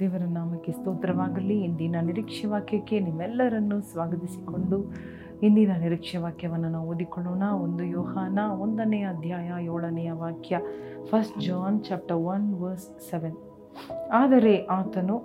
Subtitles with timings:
[0.00, 1.60] ದೇವರ ನಾಮಕ್ಕೆ ಸ್ತೋತ್ರವಾಗಲಿ.
[1.60, 4.92] ಇಂದಿನ ನಿರೀಕ್ಷೆ ವಾಕ್ಯಕ್ಕೆ ನಿಮ್ಮೆಲ್ಲರನ್ನು ಸ್ವಾಗತಿಸಿಕೊಂಡು
[5.42, 7.42] ಇಂದಿನ ನಿರೀಕ್ಷೆ ವಾಕ್ಯವನ್ನು ನಾವು ಓದಿಕೊಳ್ಳೋಣ.
[7.42, 10.60] ಒಂದು ಯೋಹಾನ ಒಂದನೇ ಅಧ್ಯಾಯ ಏಳನೆಯ ವಾಕ್ಯ
[11.04, 13.36] first John chapter one verse seven
[14.12, 15.16] ಆದರೆ ಆತನು,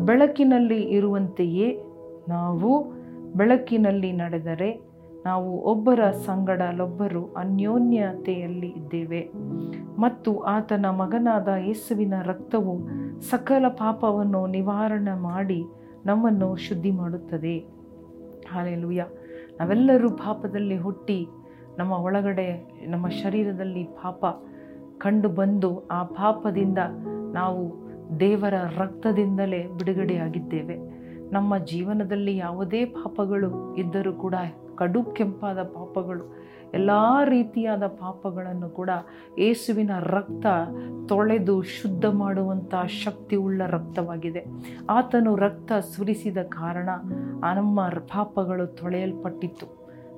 [0.00, 1.82] ಬೆಳಕಿನಲ್ಲಿ ಇರುವಂತೆಯೇ
[2.28, 2.70] ನಾವು
[3.32, 4.70] ಬೆಳಕಿನಲ್ಲಿ ನಡೆದರೆ
[5.26, 9.30] ನಾವು ಒಬ್ಬರ ಸಂಗಡಲೊಬ್ಬರು ಅನ್ಯೋನ್ಯತೆಯಲ್ಲಿ ಇದ್ದೇವೆ.
[9.98, 12.78] ಮತ್ತು ಆತನ ಮಗನಾದ ಯೇಸುವಿನ ರಕ್ತವು
[13.20, 15.64] ಸಕಲ ಪಾಪವನ್ನು ನಿವಾರಣೆ ಮಾಡಿ
[16.06, 17.58] ನಮ್ಮನ್ನು ಶುದ್ಧಿ ಮಾಡುತ್ತದೆ
[18.52, 19.06] ಹಾಲೆಲುಯ್ಯ.
[19.60, 21.28] ನಾವೆಲ್ಲರೂ ಪಾಪದಲ್ಲಿ ಹುಟ್ಟಿ
[21.78, 24.24] ನಮ್ಮ ಒಳಗಡೆ, ನಮ್ಮ ಶರೀರದಲ್ಲಿ ಪಾಪ
[24.98, 26.78] ಕಂಡು ಬಂದು ಆ ಪಾಪದಿಂದ
[27.32, 27.82] ನಾವು
[28.20, 30.76] ದೇವರ ರಕ್ತದಿಂದಲೇ ಬಿಡುಗಡೆಯಾಗಿದ್ದೇವೆ.
[31.32, 34.34] ನಮ್ಮ ಜೀವನದಲ್ಲಿ ಯಾವುದೇ ಪಾಪಗಳು ಇದ್ದರೂ ಕೂಡ
[34.82, 36.24] ಕಡು ಕೆಂಪಾದ ಪಾಪಗಳು,
[36.74, 36.90] ಎಲ್ಲ
[37.24, 38.90] ರೀತಿಯಾದ ಪಾಪಗಳನ್ನು ಕೂಡ
[39.38, 40.46] ಏಸುವಿನ ರಕ್ತ
[41.08, 42.74] ತೊಳೆದು ಶುದ್ಧ ಮಾಡುವಂಥ
[43.04, 44.42] ಶಕ್ತಿ ಉಳ್ಳ ರಕ್ತವಾಗಿದೆ.
[44.90, 46.88] ಆತನು ರಕ್ತ ಸುರಿಸಿದ ಕಾರಣ
[47.54, 49.66] ನಮ್ಮ ಪಾಪಗಳು ತೊಳೆಯಲ್ಪಟ್ಟಿತ್ತು.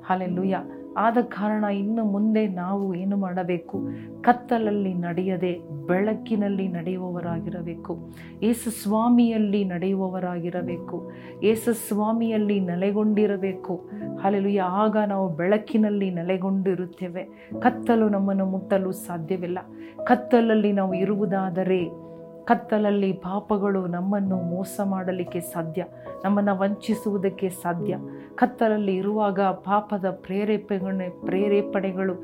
[0.06, 0.56] ಹಾಲೆಲ್ಲುಯ್ಯ
[0.96, 3.88] ಆದ ಕಾರಣ ಇನ್ನು ಮುಂದೆ ನಾವು ಏನು ಮಾಡಬೇಕು?
[4.20, 7.98] ಕತ್ತಲಲ್ಲಿ ನಡೆಯದೆ ಬೆಳಕಿನಲ್ಲಿ ನಡೆಯುವವರಾಗಿರಬೇಕು.
[8.42, 11.10] ಏಸು ಸ್ವಾಮಿಯಲ್ಲಿ ನಡೆಯುವವರಾಗಿರಬೇಕು.
[11.42, 13.90] ಏಸು ಸ್ವಾಮಿಯಲ್ಲಿ ನೆಲೆಗೊಂಡಿರಬೇಕು.
[14.22, 17.50] ಅಲ್ಲಿ ಆಗ ನಾವು ಬೆಳಕಿನಲ್ಲಿ ನೆಲೆಗೊಂಡಿರುತ್ತೇವೆ.
[17.60, 19.58] ಕತ್ತಲು ನಮ್ಮನ್ನು ಮುಟ್ಟಲು ಸಾಧ್ಯವಿಲ್ಲ.
[20.04, 22.04] ಕತ್ತಲಲ್ಲಿ ನಾವು ಇರುವುದಾದರೆ
[22.44, 25.84] ಕತ್ತಲಲ್ಲಿ ಪಾಪಗಳು ನಮ್ಮನ್ನು ಮೋಸ ಮಾಡಲಿಕ್ಕೆ ಸಾಧ್ಯ,
[26.24, 27.96] ನಮ್ಮನ್ನು ವಂಚಿಸುವುದಕ್ಕೆ ಸಾಧ್ಯ.
[28.34, 32.14] ಕತ್ತಲಲ್ಲಿ ಇರುವಾಗ ಪಾಪದ ಪ್ರೇರೇಪಣೆ, ಪ್ರೇರೇಪಣೆಗಳು,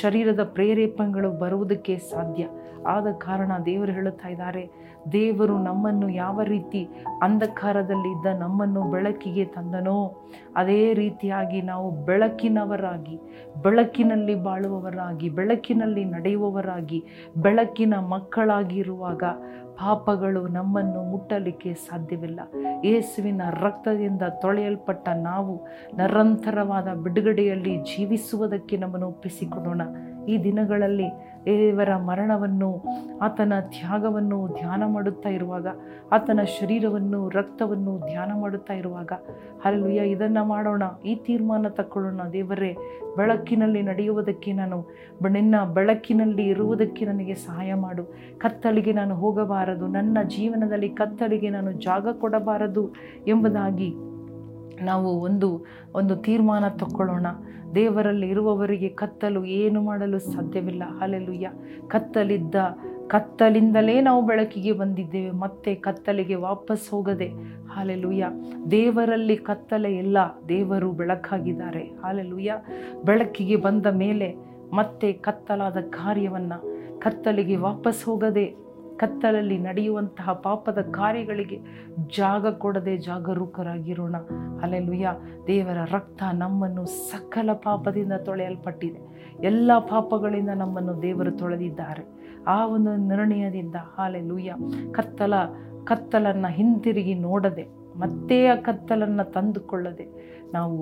[0.00, 2.44] ಶರೀರದ ಪ್ರೇರೇಪಣೆಗಳು ಬರುವುದಕ್ಕೆ ಸಾಧ್ಯ.
[2.86, 4.70] ಆದ ಕಾರಣ ದೇವರು ಹೇಳುತ್ತಾ ಇದ್ದಾರೆ,
[5.12, 6.88] ದೇವರು ನಮ್ಮನ್ನು ಯಾವ ರೀತಿ
[7.22, 9.98] ಅಂಧಕಾರದಲ್ಲಿದ್ದ ನಮ್ಮನ್ನು ಬೆಳಕಿಗೆ ತಂದನೋ,
[10.56, 13.16] ಅದೇ ರೀತಿಯಾಗಿ ನಾವು ಬೆಳಕಿನವರಾಗಿ,
[13.62, 17.04] ಬೆಳಕಿನಲ್ಲಿ ಬಾಳುವವರಾಗಿ, ಬೆಳಕಿನಲ್ಲಿ ನಡೆಯುವವರಾಗಿ,
[17.36, 19.24] ಬೆಳಕಿನ ಮಕ್ಕಳಾಗಿರುವಾಗ
[19.80, 22.40] ಪಾಪಗಳು ನಮ್ಮನ್ನು ಮುಟ್ಟಲಿಕ್ಕೆ ಸಾಧ್ಯವಿಲ್ಲ.
[22.84, 29.82] ಯೇಸುವಿನ ರಕ್ತದಿಂದ ತೊಳೆಯಲ್ಪಟ್ಟ ನಾವು ನಿರಂತರವಾದ ಬಿಡುಗಡೆಯಲ್ಲಿ ಜೀವಿಸುವುದಕ್ಕೆ ನಮ್ಮನ್ನು ಒಪ್ಪಿಸಿಕೊಡೋಣ.
[30.28, 31.08] ಈ ದಿನಗಳಲ್ಲಿ
[31.44, 32.82] ದೇವರ ಮರಣವನ್ನು,
[33.22, 35.66] ಆತನ ತ್ಯಾಗವನ್ನು ಧ್ಯಾನ ಮಾಡುತ್ತಾ ಇರುವಾಗ,
[36.12, 39.12] ಆತನ ಶರೀರವನ್ನು, ರಕ್ತವನ್ನು ಧ್ಯಾನ ಮಾಡುತ್ತಾ ಇರುವಾಗ
[39.64, 42.76] ಅಲ್ಲುಯ್ಯ ಇದನ್ನು ಮಾಡೋಣ, ಈ ತೀರ್ಮಾನ ತಕ್ಕೊಳ್ಳೋಣ ದೇವರೇ,
[43.16, 44.88] ಬೆಳಕಿನಲ್ಲಿ ನಡೆಯುವುದಕ್ಕೆ ನಾನು,
[45.30, 48.04] ನಿನ್ನ ಬೆಳಕಿನಲ್ಲಿ ಇರುವುದಕ್ಕೆ ನನಗೆ ಸಹಾಯ ಮಾಡು.
[48.38, 52.94] ಕತ್ತಲಿಗೆ ನಾನು ಹೋಗಬಾರದು, ನನ್ನ ಜೀವನದಲ್ಲಿ ಕತ್ತಲಿಗೆ ನಾನು ಜಾಗ ಕೊಡಬಾರದು
[53.26, 53.94] ಎಂಬುದಾಗಿ
[54.84, 57.26] ನಾವು ಒಂದು ಒಂದು ತೀರ್ಮಾನ ತಕ್ಕೊಳ್ಳೋಣ.
[57.74, 60.82] ದೇವರಲ್ಲಿ ಇರುವವರಿಗೆ ಕತ್ತಲು ಏನು ಮಾಡಲು ಸಾಧ್ಯವಿಲ್ಲ.
[61.00, 61.50] ಅಲೆಲುಯ್ಯ
[61.88, 62.54] ಕತ್ತಲಿದ್ದ,
[63.06, 65.30] ಕತ್ತಲಿಂದಲೇ ನಾವು ಬೆಳಕಿಗೆ ಬಂದಿದ್ದೇವೆ.
[65.30, 67.28] ಮತ್ತೆ ಕತ್ತಲಿಗೆ ವಾಪಸ್ ಹೋಗದೆ.
[67.68, 68.26] ಹಾಲೆಲುಯ್ಯ
[68.70, 70.18] ದೇವರಲ್ಲಿ ಕತ್ತಲೆ ಇಲ್ಲ.
[70.48, 71.80] ದೇವರು ಬೆಳಕಾಗಿದ್ದಾರೆ.
[71.80, 72.54] ಹಾಲೆಲುಯ್ಯ
[73.04, 74.36] ಬೆಳಕಿಗೆ ಬಂದ ಮೇಲೆ
[74.72, 78.56] ಮತ್ತೆ ಕತ್ತಲಾದ ಕಾರ್ಯವನ್ನು ಕತ್ತಲಿಗೆ ವಾಪಸ್ ಹೋಗದೆ
[79.00, 81.58] ಕತ್ತಲಲ್ಲಿ ನಡೆಯುವಂತಹ ಪಾಪದ ಕಾರ್ಯಗಳಿಗೆ
[82.16, 84.16] ಜಾಗ ಕೊಡದೆ ಜಾಗರೂಕರಾಗಿರೋಣ.
[84.62, 85.14] ಅಲ್ಲೆಲುಯ್ಯ
[85.46, 89.00] ದೇವರ ರಕ್ತ ನಮ್ಮನ್ನು ಸಕಲ ಪಾಪದಿಂದ ತೊಳೆಯಲ್ಪಟ್ಟಿದೆ.
[89.42, 92.04] ಎಲ್ಲ ಪಾಪಗಳಿಂದ ನಮ್ಮನ್ನು ದೇವರು ತೊಳೆದಿದ್ದಾರೆ.
[92.46, 94.54] ಆ ಒಂದು ನಿರ್ಣಯದಿಂದ ಹಾಲೆಲುಯ್ಯ
[94.90, 95.34] ಕತ್ತಲ,
[95.84, 100.06] ಕತ್ತಲನ್ನು ಹಿಂತಿರುಗಿ ನೋಡದೆ, ಮತ್ತೆ ಆ ಕತ್ತಲನ್ನು ತಂದುಕೊಳ್ಳದೆ,
[100.52, 100.76] ನಾವು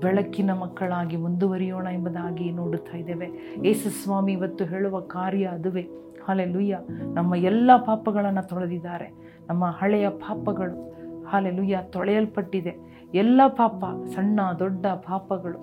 [0.00, 3.28] ಬೆಳಕಿನ ಮಕ್ಕಳಾಗಿ ಮುಂದುವರಿಯೋಣ ಎಂಬುದಾಗಿ ನೋಡುತ್ತಾ ಇದ್ದೇವೆ.
[3.64, 5.84] ಯೇಸುಸ್ವಾಮಿ ಇವತ್ತು ಹೇಳುವ ಕಾರ್ಯ ಅದುವೇ.
[6.26, 6.78] ಹಾಲೆಲುಯ್ಯ.
[7.14, 9.08] ನಮ್ಮ ಎಲ್ಲ ಪಾಪಗಳನ್ನು ತೊಳೆದಿದ್ದಾರೆ.
[9.48, 12.76] ನಮ್ಮ ಹಳೆಯ ಪಾಪಗಳು ಹಾಲೆಲುಯ್ಯ, ತೊಳೆಯಲ್ಪಟ್ಟಿದೆ.
[13.14, 15.58] ಎಲ್ಲ ಪಾಪ, ಸಣ್ಣ, ದೊಡ್ಡ ಪಾಪಗಳು,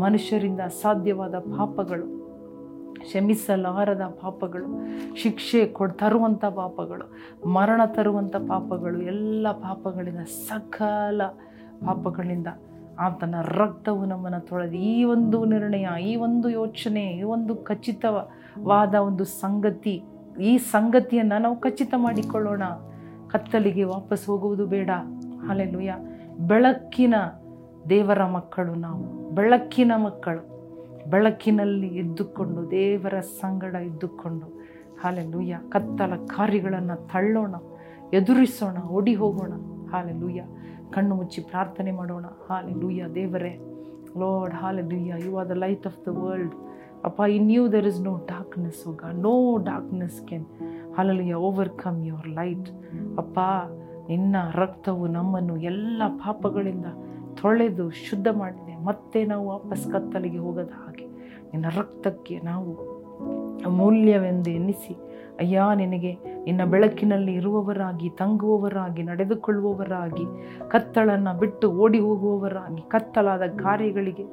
[0.00, 2.18] ಮನುಷ್ಯರಿಂದ ಅಸಾಧ್ಯವಾದ ಪಾಪಗಳು,
[2.94, 4.66] ಕ್ಷಮಿಸಲಾರದ ಪಾಪಗಳು,
[5.16, 7.04] ಶಿಕ್ಷೆ ಕೊಡ್ ತರುವಂಥ ಪಾಪಗಳು,
[7.48, 11.22] ಮರಣ ತರುವಂಥ ಪಾಪಗಳು, ಎಲ್ಲ ಪಾಪಗಳಿಂದ, ಸಕಲ
[11.86, 12.46] ಪಾಪಗಳಿಂದ
[12.98, 17.54] ಆತನ ರಕ್ತವು ನಮ್ಮನ್ನು ತೊಳೆದು, ಈ ಒಂದು ನಿರ್ಣಯ, ಈ ಒಂದು ಯೋಚನೆ, ಈ ಒಂದು
[18.58, 20.02] ಖಚಿತವಾದ ಒಂದು ಸಂಗತಿ.
[20.40, 22.62] ಈ ಸಂಗತಿಯನ್ನು ನಾವು ಖಚಿತ ಮಾಡಿಕೊಳ್ಳೋಣ.
[23.28, 24.90] ಕತ್ತಲಿಗೆ ವಾಪಸ್ ಹೋಗುವುದು ಬೇಡ.
[25.50, 25.94] ಅಲ್ಲೆಲುಯ್ಯ
[26.40, 27.14] ಬೆಳಕಿನ
[27.90, 29.30] ದೇವರ ಮಕ್ಕಳು ನಾವು.
[29.30, 30.42] ಬೆಳಕಿನ ಮಕ್ಕಳು.
[31.10, 34.46] ಬೆಳಕಿನಲ್ಲಿ ಇದ್ದುಕೊಂಡು ದೇವರ ಸಂಗಡ ಇದ್ದುಕೊಂಡು
[35.02, 37.54] ಹಾಲೆಲುಯ್ಯ ಕತ್ತಲ ಕಾರ್ಯಗಳನ್ನು ತಳ್ಳೋಣ.
[38.12, 38.78] ಎದುರಿಸೋಣ.
[38.78, 39.52] ಓಡಿ ಹೋಗೋಣ
[39.92, 40.44] ಹಾಲೆಲುಯ್ಯ
[40.92, 42.26] ಕಣ್ಣು ಮುಚ್ಚಿ ಪ್ರಾರ್ಥನೆ ಮಾಡೋಣ.
[42.50, 43.58] ಹಾಲೆಲುಯ್ಯ ದೇವರೇ.
[44.18, 46.54] Lord hallelujah you are the light of the world
[47.04, 49.34] ಅಪ್ಪ in you there is no darkness ಹೋಗ no
[49.64, 50.46] darkness can
[50.96, 52.68] hallelujah overcome your light
[53.18, 53.38] ಅಪ್ಪ
[54.08, 56.88] ನಿನ್ನ ರಕ್ತವು ನಮ್ಮನ್ನು ಎಲ್ಲ ಪಾಪಗಳಿಂದ
[57.34, 61.06] ತೊಳೆದು ಶುದ್ಧ ಮಾಡಿದೆ ಮತ್ತೆ ನಾವು ವಾಪಸ್ ಕತ್ತಲಿಗೆ ಹೋಗದ ಹಾಗೆ
[61.52, 62.70] ನಿನ್ನ ರಕ್ತಕ್ಕೆ ನಾವು
[63.66, 64.96] ಅಮೂಲ್ಯವೆಂದು ಎನ್ನಿಸಿ
[65.38, 70.24] ಅಯ್ಯ, ನಿನಗೆ ನಿನ್ನ ಬೆಳಕಿನಲ್ಲಿ ಇರುವವರಾಗಿ, ತಂಗುವವರಾಗಿ, ನಡೆದುಕೊಳ್ಳುವವರಾಗಿ
[70.68, 74.24] ಕತ್ತಳನ್ನು ಬಿಟ್ಟು ಓಡಿ ಹೋಗುವವರಾಗಿ, ಕತ್ತಲಾದ ಕಾರ್ಯಗಳಿಗೆ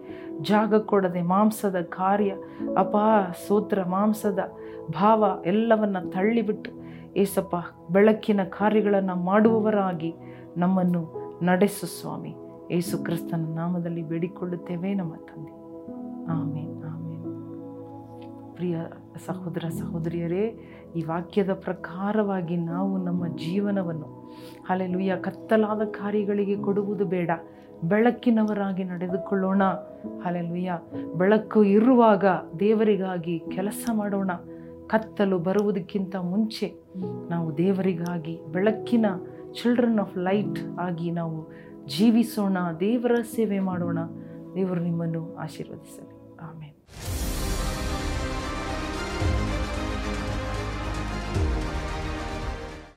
[0.42, 2.34] ಜಾಗ ಕೊಡದೆ ಮಾಂಸದ ಕಾರ್ಯ,
[2.78, 4.40] ಅಪಾ ಸೂತ್ರ ಮಾಂಸದ
[4.92, 6.72] ಭಾವ ಎಲ್ಲವನ್ನು ತಳ್ಳಿಬಿಟ್ಟು,
[7.16, 7.56] ಏಸಪ್ಪ,
[7.92, 10.14] ಬೆಳಕಿನ ಕಾರ್ಯಗಳನ್ನು ಮಾಡುವವರಾಗಿ
[10.58, 12.36] ನಮ್ಮನ್ನು ನಡೆಸು ಸ್ವಾಮಿ.
[12.72, 15.52] ಏಸು ಕ್ರಿಸ್ತನ ನಾಮದಲ್ಲಿ ಬೇಡಿಕೊಳ್ಳುತ್ತೇವೆ ನಮ್ಮ ತಂದೆ.
[16.32, 17.46] ಆಮೇನ್ ಆಮೇನ್.
[18.56, 18.78] ಪ್ರಿಯ
[19.26, 20.60] ಸಹೋದರ ಸಹೋದರಿಯರೇ,
[20.96, 24.34] ಈ ವಾಕ್ಯದ ಪ್ರಕಾರವಾಗಿ ನಾವು ನಮ್ಮ ಜೀವನವನ್ನು
[24.70, 27.32] ಅಲ್ಲೆಲುಯ್ಯ ಕತ್ತಲಾದ ಕಾರ್ಯಗಳಿಗೆ ಕೊಡುವುದು ಬೇಡ.
[27.84, 29.64] ಬೆಳಕಿನವರಾಗಿ ನಡೆದುಕೊಳ್ಳೋಣ.
[30.26, 30.80] ಅಲ್ಲೆಲುಯ್ಯ
[31.18, 32.26] ಬೆಳಕು ಇರುವಾಗ
[32.60, 34.32] ದೇವರಿಗಾಗಿ ಕೆಲಸ ಮಾಡೋಣ.
[34.88, 36.74] ಕತ್ತಲು ಬರುವುದಕ್ಕಿಂತ ಮುಂಚೆ
[37.30, 39.06] ನಾವು ದೇವರಿಗಾಗಿ, ಬೆಳಕಿನ
[39.52, 41.48] ಚಿಲ್ಡ್ರನ್ ಆಫ್ ಲೈಟ್ ಆಗಿ ನಾವು
[41.88, 42.58] ಜೀವಿಸೋಣ.
[42.80, 43.98] ದೇವರ ಸೇವೆ ಮಾಡೋಣ.
[44.56, 46.38] ದೇವರು ನಿಮ್ಮನ್ನು ಆಶೀರ್ವದಿಸಲಿ.
[46.42, 46.75] ಆಮೇಲೆ